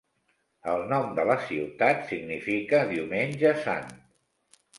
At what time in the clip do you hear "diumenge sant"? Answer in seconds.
2.95-3.95